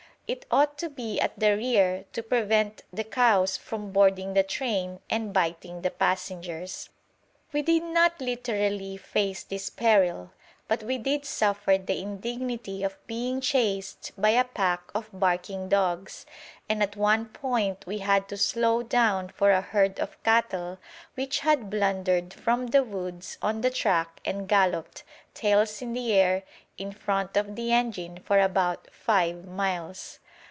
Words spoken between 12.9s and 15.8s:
being chased by a pack of barking